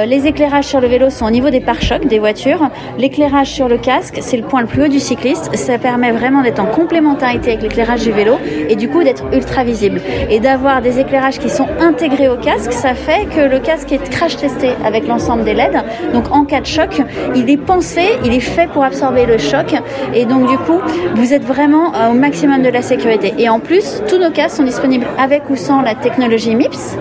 les 0.07 0.27
éclairages 0.27 0.67
sur 0.67 0.81
le 0.81 0.89
vélo 0.89 1.11
sont 1.11 1.27
au 1.27 1.31
niveau 1.31 1.51
des 1.51 1.61
pare-chocs 1.61 2.07
des 2.07 2.19
voitures. 2.19 2.69
L'éclairage 2.99 3.49
sur 3.49 3.69
le 3.69 3.79
casque, 3.79 4.19
c'est 4.21 4.37
le 4.37 4.43
point 4.43 4.61
le 4.61 4.67
plus 4.67 4.85
haut 4.85 4.89
du 4.89 5.01
cycliste. 5.01 5.51
Ça 5.61 5.77
permet 5.77 6.11
vraiment 6.11 6.43
d'être 6.43 6.59
en 6.59 6.67
complémentarité 6.67 7.51
avec 7.51 7.63
l'éclairage 7.63 8.03
du 8.03 8.13
vélo 8.13 8.39
et 8.69 8.77
du 8.77 8.89
coup 8.89 9.05
d'être 9.05 9.25
ultra 9.33 9.63
visible. 9.63 10.01
Et 10.31 10.41
d'avoir 10.41 10.81
des 10.81 10.99
éclairages 10.99 11.39
qui 11.39 11.51
sont 11.51 11.67
intégrés 11.81 12.29
au 12.29 12.37
casque, 12.37 12.73
ça 12.73 12.95
fait 12.95 13.27
que 13.27 13.41
le 13.41 13.61
casque 13.61 13.93
est 13.93 14.11
crash 14.11 14.37
testé 14.37 14.71
avec 14.85 15.07
l'ensemble 15.07 15.45
des 15.45 15.53
LED. 15.53 15.83
Donc 16.15 16.33
en 16.33 16.45
cas 16.45 16.61
de 16.61 16.67
choc, 16.67 17.03
il 17.37 17.49
est 17.51 17.59
pensé, 17.59 18.01
il 18.25 18.33
est 18.33 18.41
fait 18.41 18.69
pour 18.71 18.85
absorber 18.85 19.27
le 19.27 19.37
choc. 19.37 19.75
Et 20.15 20.25
donc 20.25 20.49
du 20.49 20.57
coup, 20.57 20.81
vous 21.15 21.35
êtes 21.35 21.45
vraiment 21.45 21.93
au 22.11 22.15
maximum 22.15 22.63
de 22.63 22.71
la 22.71 22.83
sécurité. 22.83 23.35
Et 23.39 23.49
en 23.49 23.61
plus, 23.61 24.03
tous 24.09 24.19
nos 24.19 24.31
casques 24.31 24.57
sont 24.57 24.65
disponibles 24.65 25.07
avec 25.19 25.51
ou 25.51 25.57
sans 25.57 25.83
la 25.83 25.95
technologie 25.95 26.55
MIPS. 26.57 26.97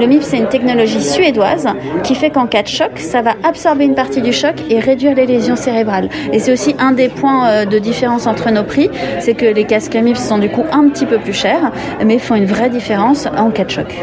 Le 0.00 0.06
MIPS, 0.06 0.24
c'est 0.24 0.38
une 0.38 0.48
technologie 0.48 1.00
suédoise 1.00 1.68
qui 2.02 2.16
fait 2.16 2.30
qu'en 2.30 2.46
cas 2.46 2.62
de 2.62 2.68
choc, 2.68 2.98
ça 2.98 3.22
va 3.22 3.34
absorber 3.44 3.84
une 3.84 3.94
partie 3.94 4.20
du 4.20 4.32
choc 4.32 4.56
et 4.68 4.80
réduire 4.80 5.14
les 5.14 5.26
lésions 5.26 5.56
cérébrales. 5.56 6.08
Et 6.32 6.40
c'est 6.40 6.52
aussi 6.52 6.74
un 6.80 6.92
des 6.92 7.08
points 7.08 7.48
euh, 7.48 7.64
de 7.64 7.78
différence 7.84 8.26
entre 8.26 8.50
nos 8.50 8.64
prix, 8.64 8.90
c'est 9.20 9.34
que 9.34 9.46
les 9.46 9.64
casques 9.64 9.94
MIPS 9.94 10.18
sont 10.18 10.38
du 10.38 10.48
coup 10.48 10.64
un 10.72 10.88
petit 10.88 11.06
peu 11.06 11.18
plus 11.18 11.32
chers, 11.32 11.70
mais 12.04 12.18
font 12.18 12.34
une 12.34 12.46
vraie 12.46 12.70
différence 12.70 13.28
en 13.36 13.50
cas 13.50 13.64
de 13.64 13.70
choc. 13.70 13.94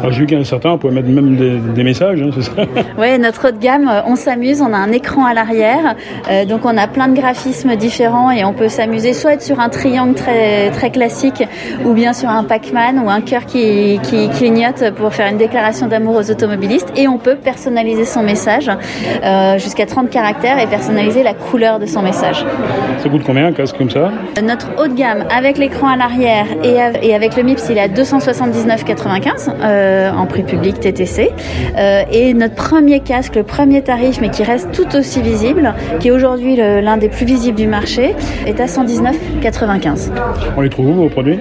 Alors 0.00 0.12
j'ai 0.12 0.20
vu 0.20 0.26
qu'il 0.26 0.36
y 0.36 0.38
en 0.38 0.42
a 0.42 0.46
certains, 0.46 0.70
on 0.70 0.78
peut 0.78 0.90
mettre 0.90 1.08
même 1.08 1.36
des, 1.36 1.82
messages, 1.82 2.22
hein, 2.22 2.30
c'est 2.34 2.42
ça 2.42 2.52
Oui, 2.98 3.18
notre 3.18 3.48
haut 3.48 3.52
de 3.52 3.58
gamme, 3.58 3.88
euh, 3.88 4.00
on 4.06 4.16
s'amuse, 4.16 4.62
on 4.62 4.72
a 4.72 4.76
un 4.76 4.92
écran 4.92 5.24
à 5.26 5.34
l'arrière, 5.34 5.96
euh, 6.30 6.44
donc 6.44 6.64
on 6.64 6.76
a 6.76 6.86
plein 6.86 7.08
de 7.08 7.14
graphismes 7.14 7.74
différents 7.76 8.30
et 8.30 8.44
on 8.44 8.52
peut 8.52 8.68
s'amuser 8.68 9.12
soit 9.12 9.34
être 9.34 9.42
sur 9.42 9.60
un 9.60 9.68
triangle 9.68 10.14
très, 10.14 10.70
très 10.70 10.90
classique 10.90 11.42
ou 11.84 11.92
bien 11.92 12.12
sur 12.12 12.28
un 12.28 12.44
Pac-Man 12.44 13.02
ou 13.04 13.10
un 13.10 13.20
cœur 13.20 13.46
qui, 13.46 13.98
qui 14.02 14.28
clignote 14.30 14.90
pour 14.96 15.12
faire 15.12 15.30
une 15.30 15.38
déclaration 15.38 15.86
d'amour 15.86 16.16
aux 16.16 16.30
automobilistes 16.30 16.92
et 16.96 17.08
on 17.08 17.18
peut 17.18 17.36
personnaliser 17.36 18.04
son 18.04 18.22
message 18.22 18.70
jusqu'à 19.56 19.86
30 19.86 20.10
caractère 20.10 20.58
et 20.58 20.66
personnaliser 20.66 21.22
la 21.22 21.34
couleur 21.34 21.78
de 21.78 21.86
son 21.86 22.02
message. 22.02 22.44
Ça 23.04 23.10
coûte 23.10 23.22
combien 23.26 23.44
un 23.44 23.52
casque 23.52 23.76
comme 23.76 23.90
ça 23.90 24.10
Notre 24.42 24.82
haut 24.82 24.88
de 24.88 24.94
gamme 24.94 25.26
avec 25.30 25.58
l'écran 25.58 25.88
à 25.88 25.96
l'arrière 25.96 26.46
et, 26.62 27.14
avec 27.14 27.36
le 27.36 27.42
MIPS, 27.42 27.68
il 27.68 27.76
est 27.76 27.82
à 27.82 27.88
279,95 27.88 29.50
euh, 29.60 30.10
en 30.10 30.24
prix 30.24 30.42
public 30.42 30.80
TTC. 30.80 31.30
Euh, 31.76 32.02
et 32.10 32.32
notre 32.32 32.54
premier 32.54 33.00
casque, 33.00 33.36
le 33.36 33.42
premier 33.42 33.82
tarif, 33.82 34.22
mais 34.22 34.30
qui 34.30 34.42
reste 34.42 34.72
tout 34.72 34.96
aussi 34.96 35.20
visible, 35.20 35.74
qui 36.00 36.08
est 36.08 36.12
aujourd'hui 36.12 36.56
l'un 36.56 36.96
des 36.96 37.10
plus 37.10 37.26
visibles 37.26 37.58
du 37.58 37.66
marché, 37.66 38.16
est 38.46 38.58
à 38.58 38.64
119,95. 38.64 40.10
On 40.56 40.62
les 40.62 40.70
trouve 40.70 40.88
où 40.88 40.94
vos 40.94 41.10
produits? 41.10 41.38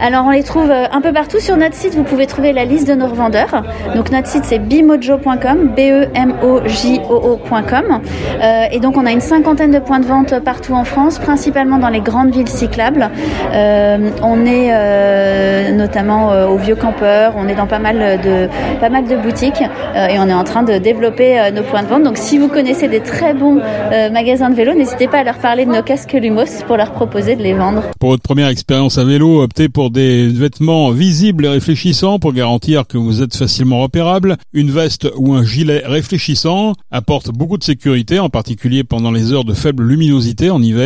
Alors 0.00 0.24
on 0.26 0.30
les 0.30 0.42
trouve 0.42 0.70
euh, 0.70 0.84
un 0.90 1.00
peu 1.00 1.12
partout 1.12 1.38
sur 1.38 1.56
notre 1.56 1.74
site. 1.74 1.94
Vous 1.94 2.02
pouvez 2.02 2.26
trouver 2.26 2.52
la 2.52 2.64
liste 2.64 2.88
de 2.88 2.94
nos 2.94 3.06
revendeurs. 3.06 3.62
Donc 3.94 4.10
notre 4.10 4.26
site 4.26 4.44
c'est 4.44 4.58
bimojo.com, 4.58 5.72
b 5.76 5.80
e 5.80 6.08
m 6.14 6.34
o 6.42 6.60
j 6.66 7.00
o 7.08 7.14
ocom 7.32 8.00
euh, 8.42 8.64
et 8.70 8.80
donc 8.80 8.96
on 8.96 9.06
a 9.06 9.12
une 9.12 9.20
cinquantaine 9.20 9.70
de 9.70 9.78
points 9.78 10.00
de 10.00 10.06
vente 10.06 10.38
partout 10.40 10.74
en 10.74 10.84
France, 10.84 10.93
principalement 11.20 11.78
dans 11.78 11.88
les 11.88 12.00
grandes 12.00 12.34
villes 12.34 12.48
cyclables. 12.48 13.10
Euh, 13.52 14.10
on 14.22 14.46
est 14.46 14.68
euh, 14.70 15.72
notamment 15.72 16.30
au 16.48 16.56
Vieux 16.56 16.76
Campeur, 16.76 17.34
on 17.36 17.48
est 17.48 17.54
dans 17.54 17.66
pas 17.66 17.78
mal 17.78 18.20
de, 18.22 18.48
pas 18.80 18.88
mal 18.88 19.06
de 19.06 19.16
boutiques 19.16 19.62
et 19.62 20.18
on 20.18 20.28
est 20.28 20.34
en 20.34 20.44
train 20.44 20.62
de 20.62 20.78
développer 20.78 21.50
nos 21.54 21.62
points 21.62 21.82
de 21.82 21.88
vente. 21.88 22.02
Donc 22.02 22.16
si 22.16 22.38
vous 22.38 22.48
connaissez 22.48 22.88
des 22.88 23.00
très 23.00 23.34
bons 23.34 23.60
magasins 24.12 24.50
de 24.50 24.54
vélo, 24.54 24.74
n'hésitez 24.74 25.08
pas 25.08 25.18
à 25.18 25.24
leur 25.24 25.38
parler 25.38 25.66
de 25.66 25.70
nos 25.70 25.82
casques 25.82 26.12
Lumos 26.12 26.64
pour 26.66 26.76
leur 26.76 26.92
proposer 26.92 27.36
de 27.36 27.42
les 27.42 27.54
vendre. 27.54 27.82
Pour 28.00 28.10
votre 28.10 28.22
première 28.22 28.48
expérience 28.48 28.98
à 28.98 29.04
vélo, 29.04 29.42
optez 29.42 29.68
pour 29.68 29.90
des 29.90 30.28
vêtements 30.28 30.90
visibles 30.90 31.46
et 31.46 31.48
réfléchissants 31.48 32.18
pour 32.18 32.32
garantir 32.32 32.86
que 32.86 32.98
vous 32.98 33.22
êtes 33.22 33.36
facilement 33.36 33.80
repérable. 33.80 34.36
Une 34.52 34.70
veste 34.70 35.08
ou 35.16 35.34
un 35.34 35.44
gilet 35.44 35.82
réfléchissant 35.84 36.72
apporte 36.90 37.30
beaucoup 37.30 37.58
de 37.58 37.64
sécurité 37.64 38.18
en 38.18 38.28
particulier 38.28 38.84
pendant 38.84 39.10
les 39.10 39.32
heures 39.32 39.44
de 39.44 39.54
faible 39.54 39.84
luminosité 39.84 40.50
en 40.50 40.62
hiver. 40.62 40.83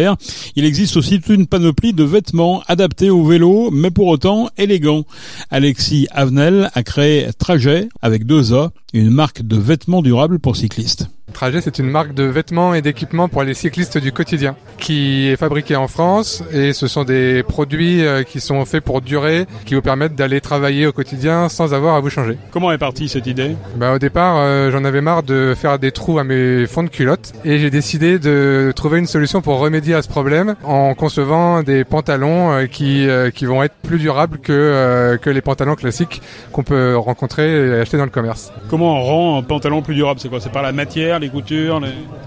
Il 0.56 0.64
existe 0.64 0.96
aussi 0.96 1.20
toute 1.20 1.34
une 1.34 1.46
panoplie 1.46 1.92
de 1.92 2.04
vêtements 2.04 2.62
adaptés 2.68 3.10
au 3.10 3.24
vélo, 3.24 3.70
mais 3.70 3.90
pour 3.90 4.06
autant 4.06 4.48
élégants. 4.56 5.04
Alexis 5.50 6.06
Avenel 6.10 6.70
a 6.74 6.82
créé 6.82 7.28
Trajet 7.38 7.88
avec 8.02 8.24
deux 8.24 8.54
A, 8.54 8.70
une 8.92 9.10
marque 9.10 9.42
de 9.42 9.56
vêtements 9.56 10.02
durables 10.02 10.38
pour 10.38 10.56
cyclistes. 10.56 11.08
Trajet, 11.32 11.60
c'est 11.60 11.78
une 11.78 11.88
marque 11.88 12.14
de 12.14 12.24
vêtements 12.24 12.74
et 12.74 12.82
d'équipements 12.82 13.28
pour 13.28 13.42
les 13.42 13.54
cyclistes 13.54 13.98
du 13.98 14.12
quotidien 14.12 14.56
qui 14.78 15.28
est 15.28 15.36
fabriquée 15.36 15.76
en 15.76 15.88
France 15.88 16.42
et 16.52 16.72
ce 16.72 16.86
sont 16.86 17.04
des 17.04 17.42
produits 17.42 18.04
euh, 18.04 18.22
qui 18.22 18.40
sont 18.40 18.64
faits 18.64 18.82
pour 18.82 19.00
durer, 19.00 19.46
qui 19.64 19.74
vous 19.74 19.82
permettent 19.82 20.14
d'aller 20.14 20.40
travailler 20.40 20.86
au 20.86 20.92
quotidien 20.92 21.48
sans 21.48 21.74
avoir 21.74 21.94
à 21.96 22.00
vous 22.00 22.10
changer. 22.10 22.38
Comment 22.50 22.72
est 22.72 22.78
partie 22.78 23.08
cette 23.08 23.26
idée? 23.26 23.56
Bah, 23.76 23.92
Au 23.94 23.98
départ, 23.98 24.36
euh, 24.38 24.70
j'en 24.70 24.84
avais 24.84 25.00
marre 25.00 25.22
de 25.22 25.54
faire 25.56 25.78
des 25.78 25.92
trous 25.92 26.18
à 26.18 26.24
mes 26.24 26.66
fonds 26.66 26.82
de 26.82 26.88
culottes 26.88 27.32
et 27.44 27.58
j'ai 27.58 27.70
décidé 27.70 28.18
de 28.18 28.72
trouver 28.74 28.98
une 28.98 29.06
solution 29.06 29.40
pour 29.42 29.58
remédier 29.58 29.94
à 29.94 30.02
ce 30.02 30.08
problème 30.08 30.54
en 30.64 30.94
concevant 30.94 31.62
des 31.62 31.84
pantalons 31.84 32.52
euh, 32.52 32.66
qui, 32.66 33.06
qui 33.34 33.46
vont 33.46 33.62
être 33.62 33.74
plus 33.82 33.98
durables 33.98 34.38
que, 34.38 35.18
que 35.20 35.30
les 35.30 35.40
pantalons 35.40 35.74
classiques 35.74 36.20
qu'on 36.52 36.62
peut 36.62 36.96
rencontrer 36.96 37.68
et 37.68 37.80
acheter 37.80 37.96
dans 37.96 38.04
le 38.04 38.10
commerce. 38.10 38.52
Comment 38.70 38.98
on 38.98 39.02
rend 39.02 39.38
un 39.38 39.42
pantalon 39.42 39.82
plus 39.82 39.94
durable? 39.94 40.20
C'est 40.20 40.28
quoi? 40.28 40.40
C'est 40.40 40.52
par 40.52 40.62
la 40.62 40.72
matière, 40.72 41.17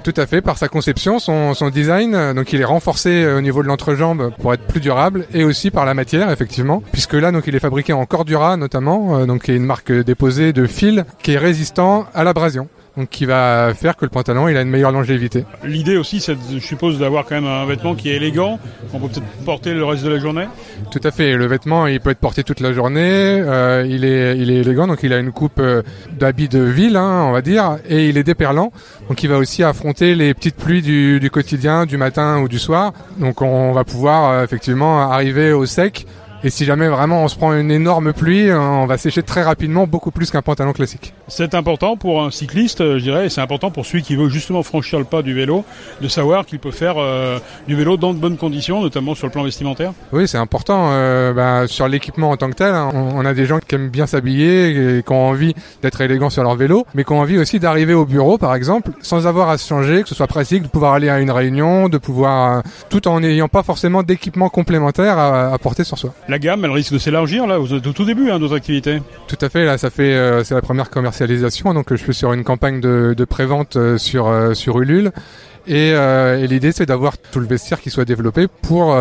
Tout 0.03 0.13
à 0.17 0.25
fait, 0.25 0.41
par 0.41 0.57
sa 0.57 0.67
conception, 0.67 1.19
son, 1.19 1.53
son 1.53 1.69
design. 1.69 2.33
Donc 2.33 2.53
il 2.53 2.62
est 2.62 2.65
renforcé 2.65 3.25
au 3.25 3.41
niveau 3.41 3.63
de 3.63 3.67
l'entrejambe 3.67 4.31
pour 4.39 4.53
être 4.53 4.65
plus 4.65 4.79
durable 4.79 5.25
et 5.33 5.43
aussi 5.43 5.71
par 5.71 5.86
la 5.86 5.93
matière 5.93 6.29
effectivement, 6.31 6.83
puisque 6.91 7.13
là 7.13 7.31
donc 7.31 7.48
il 7.48 7.55
est 7.55 7.60
fabriqué 7.60 7.93
en 7.93 8.05
Cordura 8.05 8.57
notamment, 8.57 9.25
donc 9.25 9.43
qui 9.43 9.51
est 9.51 9.55
une 9.55 9.65
marque 9.65 9.91
déposée 9.91 10.53
de 10.53 10.65
fil 10.65 11.05
qui 11.21 11.33
est 11.33 11.38
résistant 11.38 12.05
à 12.13 12.24
l'abrasion 12.24 12.67
donc 12.98 13.10
qui 13.10 13.25
va 13.25 13.74
faire 13.74 13.95
que 13.95 14.05
le 14.05 14.10
pantalon 14.10 14.48
il 14.48 14.57
a 14.57 14.62
une 14.62 14.69
meilleure 14.69 14.91
longévité. 14.91 15.45
L'idée 15.63 15.98
aussi, 15.98 16.19
c'est, 16.19 16.36
je 16.51 16.60
suppose, 16.60 17.00
d'avoir 17.00 17.25
quand 17.25 17.36
même 17.36 17.45
un 17.45 17.65
vêtement 17.65 17.95
qui 17.95 18.10
est 18.10 18.15
élégant, 18.15 18.60
qu'on 18.91 19.00
peut 19.00 19.07
peut-être 19.07 19.27
porter 19.45 19.74
le 19.74 19.86
reste 19.86 20.03
de 20.03 20.10
la 20.10 20.19
journée. 20.19 20.45
Tout 20.91 21.00
à 21.03 21.12
fait. 21.12 21.36
Le 21.36 21.45
vêtement, 21.45 21.88
il 21.88 22.00
peut 22.00 22.10
être 22.10 22.19
porté 22.19 22.43
toute 22.43 22.60
la 22.60 22.74
journée. 22.74 23.01
Euh, 23.01 23.86
il 23.88 24.03
est, 24.05 24.38
il 24.38 24.51
est 24.51 24.57
élégant, 24.57 24.88
donc 24.88 25.03
il 25.03 25.13
a 25.13 25.19
une 25.19 25.31
coupe 25.31 25.60
euh, 25.60 25.81
d'habit 26.12 26.50
de 26.50 26.60
ville, 26.60 26.98
hein, 26.98 27.25
on 27.27 27.31
va 27.31 27.41
dire, 27.41 27.77
et 27.88 28.10
il 28.10 28.17
est 28.17 28.24
déperlant, 28.24 28.71
donc 29.07 29.24
il 29.24 29.29
va 29.29 29.38
aussi 29.38 29.63
affronter 29.63 30.15
les 30.15 30.33
petites 30.33 30.55
pluies 30.55 30.81
du, 30.81 31.19
du 31.19 31.29
quotidien, 31.29 31.86
du 31.86 31.98
matin 31.98 32.39
ou 32.41 32.48
du 32.48 32.60
soir. 32.60 32.93
Donc 33.17 33.41
on 33.41 33.71
va 33.71 33.83
pouvoir 33.83 34.31
euh, 34.31 34.43
effectivement 34.43 35.01
arriver 35.01 35.53
au 35.53 35.65
sec 35.65 36.05
et 36.43 36.50
si 36.50 36.65
jamais 36.65 36.88
vraiment 36.88 37.24
on 37.24 37.27
se 37.27 37.36
prend 37.36 37.53
une 37.53 37.69
énorme 37.69 38.13
pluie, 38.13 38.50
euh, 38.50 38.60
on 38.60 38.88
va 38.88 38.98
sécher 38.98 39.21
très 39.21 39.43
rapidement, 39.43 39.86
beaucoup 39.86 40.10
plus 40.10 40.31
qu'un 40.31 40.41
pantalon 40.41 40.74
classique. 40.74 41.13
C'est 41.32 41.56
important 41.56 41.96
pour 41.96 42.22
un 42.22 42.30
cycliste, 42.30 42.82
euh, 42.82 43.00
je 43.00 43.04
dirais, 43.04 43.28
et 43.28 43.30
c'est 43.30 43.40
important 43.40 43.72
pour 43.72 43.86
celui 43.86 44.04
qui 44.04 44.18
veut 44.18 44.28
justement 44.28 44.64
franchir 44.64 45.00
le 45.00 45.06
pas 45.06 45.22
du 45.22 45.34
vélo, 45.34 45.64
de 46.02 46.10
savoir 46.10 46.46
qu'il 46.46 46.60
peut 46.60 46.72
faire 46.72 46.96
euh, 46.98 47.40
du 47.70 47.76
vélo 47.78 47.96
dans 47.96 48.14
de 48.14 48.20
bonnes 48.20 48.36
conditions, 48.36 48.82
notamment 48.82 49.16
sur 49.16 49.28
le 49.28 49.32
plan 49.32 49.46
vestimentaire. 49.46 49.94
Oui, 50.12 50.28
c'est 50.28 50.38
important. 50.38 50.90
Euh, 50.92 51.32
bah, 51.32 51.68
sur 51.68 51.88
l'équipement 51.88 52.32
en 52.32 52.38
tant 52.38 52.50
que 52.50 52.56
tel, 52.56 52.74
hein, 52.74 52.90
on, 52.94 53.24
a 53.24 53.34
des 53.34 53.46
gens 53.46 53.60
qui 53.60 53.76
aiment 53.76 53.88
bien 53.88 54.08
s'habiller 54.08 54.98
et 54.98 55.04
qui 55.04 55.12
ont 55.14 55.30
envie 55.30 55.56
d'être 55.82 56.02
élégants 56.02 56.30
sur 56.30 56.44
leur 56.44 56.56
vélo, 56.56 56.86
mais 56.96 57.06
qui 57.06 57.14
ont 57.14 57.22
envie 57.22 57.38
aussi 57.38 57.62
d'arriver 57.62 57.94
au 57.94 58.06
bureau, 58.06 58.38
par 58.38 58.54
exemple, 58.54 58.92
sans 59.02 59.26
avoir 59.26 59.50
à 59.50 59.58
se 59.58 59.66
changer, 59.66 60.04
que 60.04 60.10
ce 60.10 60.16
soit 60.16 60.28
pratique, 60.28 60.64
de 60.64 60.68
pouvoir 60.68 60.92
aller 60.92 61.08
à 61.08 61.22
une 61.22 61.32
réunion, 61.32 61.88
de 61.88 61.98
pouvoir, 61.98 62.62
tout 62.90 63.08
en 63.08 63.22
n'ayant 63.22 63.48
pas 63.48 63.64
forcément 63.64 64.04
d'équipement 64.04 64.50
complémentaire 64.50 65.18
à, 65.18 65.54
à 65.54 65.58
porter 65.60 65.86
sur 65.86 65.98
soi 65.98 66.14
la 66.28 66.40
gamme, 66.40 66.66
elle 66.66 66.72
risque 66.72 66.92
de 66.92 66.98
s'élargir 66.98 67.48
là, 67.48 67.58
vous 67.58 67.74
êtes 67.74 67.88
au 67.88 67.94
tout 67.94 68.04
début 68.04 68.32
hein, 68.32 68.40
de 68.40 68.54
activités. 68.54 69.02
Tout 69.28 69.38
à 69.40 69.48
fait, 69.48 69.64
là, 69.64 69.78
ça 69.78 69.90
fait, 69.90 70.44
c'est 70.44 70.56
la 70.56 70.62
première 70.62 70.90
donc 71.74 71.88
je 71.90 71.96
suis 71.96 72.13
sur 72.13 72.34
une 72.34 72.44
campagne 72.44 72.82
de, 72.82 73.13
de 73.16 73.25
prévente 73.25 73.75
euh, 73.75 73.98
sur 73.98 74.28
euh, 74.28 74.54
sur 74.54 74.80
Ulule, 74.80 75.12
et, 75.68 75.90
et 75.90 76.48
l'idée 76.48 76.72
c'est 76.72 76.88
d'avoir 76.88 77.18
tout 77.18 77.40
le 77.40 77.46
vestiaire 77.46 77.82
qui 77.82 77.92
soit 77.92 78.06
développé 78.06 78.48
pour 78.63 78.96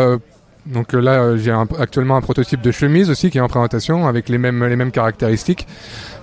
donc 0.66 0.92
là, 0.92 1.36
j'ai 1.36 1.52
actuellement 1.78 2.16
un 2.16 2.20
prototype 2.20 2.60
de 2.60 2.70
chemise 2.70 3.10
aussi 3.10 3.30
qui 3.30 3.38
est 3.38 3.40
en 3.40 3.48
présentation 3.48 4.06
avec 4.06 4.28
les 4.28 4.38
mêmes 4.38 4.64
les 4.66 4.76
mêmes 4.76 4.90
caractéristiques. 4.90 5.66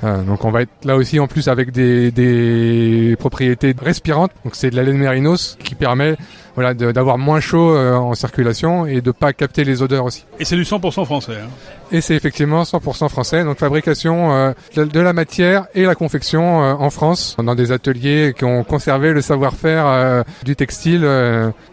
Euh, 0.04 0.22
donc 0.22 0.46
on 0.46 0.52
va 0.52 0.62
être 0.62 0.86
là 0.86 0.96
aussi 0.96 1.20
en 1.20 1.28
plus 1.28 1.48
avec 1.48 1.72
des, 1.72 2.12
des 2.12 3.16
propriétés 3.18 3.76
respirantes. 3.82 4.32
Donc 4.44 4.56
c'est 4.56 4.70
de 4.70 4.76
la 4.76 4.84
laine 4.84 4.98
mérinos 4.98 5.58
qui 5.64 5.76
permet 5.76 6.16
voilà 6.56 6.74
d'avoir 6.74 7.18
moins 7.18 7.40
chaud 7.40 7.76
euh, 7.76 7.96
en 7.96 8.16
circulation 8.16 8.86
et 8.86 9.02
de 9.02 9.12
pas 9.12 9.34
capter 9.34 9.64
les 9.64 9.82
odeurs 9.82 10.06
aussi. 10.06 10.26
Et 10.40 10.46
c'est 10.46 10.56
du 10.56 10.64
100% 10.64 11.06
français. 11.06 11.38
Hein. 11.44 11.50
Et 11.92 12.02
c'est 12.02 12.16
effectivement 12.16 12.64
100% 12.64 13.10
français. 13.10 13.44
Donc 13.44 13.58
fabrication 13.58 14.32
euh, 14.34 14.54
de 14.76 15.00
la 15.00 15.14
matière 15.14 15.68
et 15.76 15.84
la 15.84 15.96
confection 15.96 16.60
en 16.60 16.90
France 16.90 17.36
dans 17.44 17.56
des 17.56 17.72
ateliers 17.72 18.34
qui 18.38 18.46
ont 18.46 18.64
conservé 18.64 19.14
le 19.14 19.22
savoir-faire 19.22 20.24
du 20.44 20.56
textile 20.56 21.08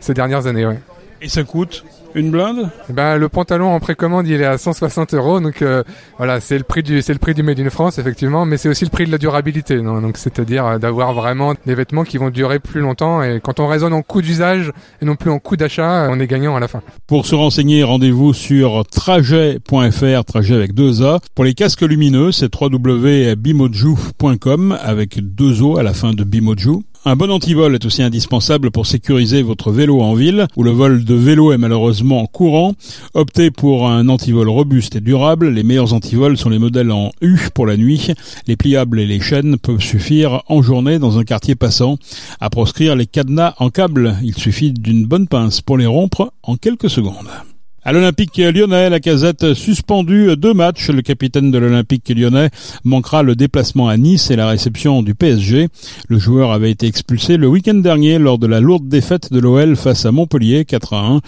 ces 0.00 0.14
dernières 0.14 0.47
années. 0.47 0.66
Ouais. 0.66 0.78
Et 1.23 1.28
ça 1.28 1.42
coûte 1.42 1.85
une 2.14 2.30
blinde 2.30 2.68
Ben 2.88 3.16
le 3.16 3.28
pantalon 3.28 3.73
en 3.73 3.80
précommande 3.80 4.28
il 4.28 4.40
est 4.40 4.44
à 4.44 4.56
160 4.59 5.14
euros 5.14 5.40
donc 5.40 5.62
euh, 5.62 5.83
voilà 6.16 6.38
c'est 6.40 6.59
le 6.59 6.64
prix 6.64 6.83
du 6.83 7.00
c'est 7.02 7.12
le 7.12 7.18
prix 7.18 7.35
du 7.35 7.42
Made 7.42 7.61
in 7.61 7.68
France 7.71 7.99
effectivement 7.99 8.47
mais 8.47 8.56
c'est 8.56 8.68
aussi 8.68 8.85
le 8.85 8.90
prix 8.90 9.06
de 9.06 9.12
la 9.12 9.18
durabilité 9.18 9.78
donc 9.78 10.16
c'est-à-dire 10.16 10.66
euh, 10.66 10.78
d'avoir 10.78 11.12
vraiment 11.12 11.54
des 11.66 11.75
vêtements 11.75 12.04
qui 12.04 12.18
vont 12.18 12.30
durer 12.30 12.61
plus 12.61 12.80
longtemps 12.80 13.23
et 13.23 13.40
quand 13.42 13.59
on 13.61 13.66
raisonne 13.66 13.92
en 13.92 14.02
coût 14.02 14.23
d'usage 14.23 14.73
et 15.02 15.04
non 15.04 15.16
plus 15.16 15.30
en 15.30 15.38
coût 15.38 15.56
d'achat 15.56 16.09
on 16.11 16.18
est 16.21 16.26
gagnant 16.26 16.56
à 16.56 16.61
la 16.61 16.68
fin. 16.68 16.80
Pour 17.06 17.26
se 17.26 17.35
renseigner 17.35 17.83
rendez-vous 17.83 18.33
sur 18.33 18.85
trajet.fr 18.90 20.25
trajet 20.25 20.54
avec 20.54 20.73
deux 20.75 21.04
A. 21.04 21.18
Pour 21.35 21.44
les 21.44 21.52
casques 21.54 21.83
lumineux 21.83 22.30
c'est 22.33 22.50
www.bimoju.com 22.54 24.78
avec 24.80 25.35
deux 25.35 25.62
O 25.62 25.78
à 25.78 25.83
la 25.83 25.94
fin 25.94 26.12
de 26.12 26.25
Bimoju 26.25 26.83
un 27.06 27.16
bon 27.16 27.30
antivol 27.30 27.75
est 27.75 27.84
aussi 27.84 28.02
indispensable 28.02 28.70
pour 28.70 28.87
sécuriser 28.87 29.42
votre 29.42 29.70
vélo 29.70 30.00
en 30.00 30.14
ville, 30.14 30.46
où 30.56 30.62
le 30.62 30.70
vol 30.70 31.04
de 31.04 31.14
vélo 31.14 31.52
est 31.52 31.58
malheureusement 31.58 32.26
courant. 32.26 32.75
Optez 33.12 33.50
pour 33.50 33.88
un 33.88 34.08
antivol 34.08 34.49
robuste 34.49 34.96
et 34.96 35.00
durable. 35.00 35.49
Les 35.50 35.62
meilleurs 35.62 35.92
antivols 35.92 36.38
sont 36.38 36.50
les 36.50 36.58
modèles 36.58 36.92
en 36.92 37.12
U 37.20 37.38
pour 37.54 37.66
la 37.66 37.76
nuit. 37.76 38.08
Les 38.46 38.56
pliables 38.56 39.00
et 39.00 39.06
les 39.06 39.20
chaînes 39.20 39.58
peuvent 39.58 39.80
suffire 39.80 40.42
en 40.49 40.62
journée 40.62 40.99
dans 40.99 41.18
un 41.18 41.25
quartier 41.25 41.54
passant. 41.54 41.99
À 42.40 42.50
proscrire 42.50 42.96
les 42.96 43.06
cadenas 43.06 43.54
en 43.58 43.70
câble, 43.70 44.16
il 44.23 44.34
suffit 44.34 44.73
d'une 44.73 45.04
bonne 45.04 45.28
pince 45.28 45.61
pour 45.61 45.78
les 45.78 45.87
rompre 45.87 46.32
en 46.42 46.56
quelques 46.56 46.90
secondes. 46.90 47.28
À 47.87 47.93
l'Olympique 47.93 48.38
lyonnais, 48.38 48.88
la 48.88 48.99
casette 48.99 49.53
suspendue 49.53 50.38
deux 50.38 50.55
matchs. 50.55 50.88
Le 50.88 51.03
capitaine 51.03 51.50
de 51.50 51.59
l'Olympique 51.59 52.09
lyonnais 52.09 52.49
manquera 52.83 53.23
le 53.23 53.37
déplacement 53.37 53.88
à 53.88 53.99
Nice 53.99 54.31
et 54.31 54.37
la 54.37 54.49
réception 54.49 55.03
du 55.03 55.14
PSG. 55.14 55.69
Le 56.09 56.19
joueur 56.19 56.53
avait 56.53 56.71
été 56.71 56.87
expulsé 56.87 57.37
le 57.37 57.47
week-end 57.47 57.75
dernier 57.75 58.19
lors 58.19 58.38
de 58.38 58.47
la 58.47 58.61
lourde 58.61 58.88
défaite 58.88 59.31
de 59.31 59.38
l'OL 59.38 59.76
face 59.76 60.07
à 60.07 60.12
Montpellier 60.12 60.64
4 60.64 60.95
à 60.95 61.00
1 61.00 61.21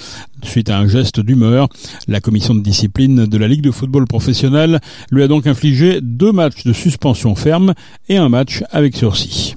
suite 0.44 0.70
à 0.70 0.78
un 0.78 0.88
geste 0.88 1.20
d'humeur. 1.20 1.68
La 2.08 2.20
commission 2.20 2.54
de 2.54 2.62
discipline 2.62 3.26
de 3.26 3.36
la 3.36 3.48
Ligue 3.48 3.60
de 3.60 3.70
football 3.70 4.06
professionnel 4.06 4.80
lui 5.10 5.22
a 5.22 5.28
donc 5.28 5.46
infligé 5.46 6.00
deux 6.00 6.32
matchs 6.32 6.64
de 6.64 6.72
suspension 6.72 7.34
ferme 7.34 7.74
et 8.08 8.16
un 8.16 8.30
match 8.30 8.62
avec 8.70 8.96
sursis. 8.96 9.56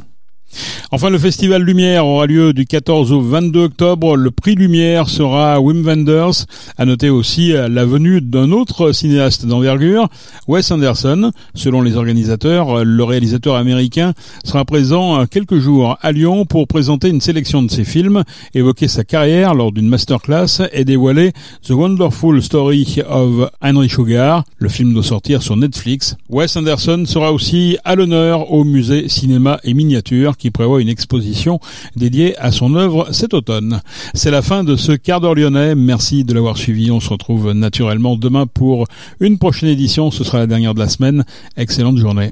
Enfin, 0.92 1.10
le 1.10 1.20
festival 1.20 1.62
Lumière 1.64 2.06
aura 2.06 2.26
lieu 2.26 2.54
du 2.54 2.66
14 2.66 3.12
au 3.12 3.22
22 3.22 3.66
octobre. 3.66 4.16
Le 4.16 4.32
prix 4.32 4.56
Lumière 4.56 5.08
sera 5.08 5.60
Wim 5.60 5.84
Wenders. 5.84 6.46
À 6.78 6.86
noter 6.86 7.10
aussi 7.10 7.52
la 7.52 7.86
venue 7.86 8.22
d'un 8.22 8.52
autre 8.52 8.92
cinéaste 8.92 9.46
d'envergure, 9.46 10.08
Wes 10.48 10.72
Anderson. 10.72 11.32
Selon 11.54 11.82
les 11.82 11.96
organisateurs, 11.96 12.84
le 12.84 13.04
réalisateur 13.04 13.56
américain 13.56 14.14
sera 14.44 14.66
présent 14.66 15.26
quelques 15.28 15.60
jours 15.60 15.98
à 16.02 16.12
Lyon 16.12 16.46
pour 16.46 16.68
présenter 16.68 17.10
une 17.10 17.22
sélection 17.22 17.62
de 17.62 17.70
ses 17.70 17.84
films, 17.84 18.24
évoquer 18.54 18.88
sa 18.88 19.04
carrière 19.04 19.54
lors 19.54 19.72
d'une 19.72 19.88
masterclass 19.88 20.64
et 20.74 20.86
dévoiler 20.86 21.34
The 21.64 21.72
Wonderful 21.72 22.42
Story 22.42 23.02
of 23.08 23.50
Henry 23.62 23.90
Sugar. 23.90 24.44
Le 24.58 24.70
film 24.70 24.94
doit 24.94 25.04
sortir 25.04 25.44
sur 25.44 25.56
Netflix. 25.56 26.16
Wes 26.30 26.56
Anderson 26.56 27.04
sera 27.06 27.32
aussi 27.32 27.78
à 27.84 27.96
l'honneur 27.96 28.52
au 28.52 28.64
musée 28.64 29.10
cinéma 29.10 29.60
et 29.64 29.74
miniature 29.74 30.38
qui 30.50 30.52
prévoit 30.52 30.82
une 30.82 30.90
exposition 30.90 31.60
dédiée 31.96 32.36
à 32.40 32.52
son 32.52 32.74
œuvre 32.74 33.10
cet 33.12 33.36
automne. 33.36 33.82
C'est 34.16 34.32
la 34.32 34.42
fin 34.42 34.64
de 34.64 34.76
ce 34.76 34.94
quart 34.94 35.22
d'heure 35.22 35.36
lyonnais. 35.36 35.76
Merci 35.76 36.24
de 36.24 36.34
l'avoir 36.34 36.58
suivi. 36.58 36.90
On 36.90 37.00
se 37.00 37.10
retrouve 37.10 37.52
naturellement 37.52 38.16
demain 38.16 38.48
pour 38.48 38.88
une 39.20 39.38
prochaine 39.38 39.70
édition. 39.70 40.10
Ce 40.10 40.24
sera 40.24 40.40
la 40.40 40.48
dernière 40.48 40.74
de 40.74 40.80
la 40.80 40.90
semaine. 40.90 41.24
Excellente 41.56 41.98
journée. 41.98 42.32